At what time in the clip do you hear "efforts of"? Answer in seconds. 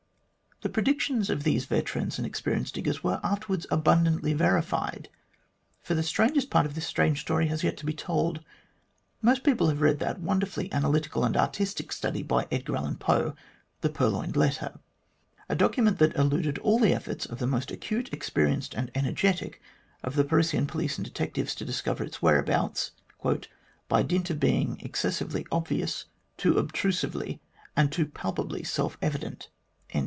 16.93-17.39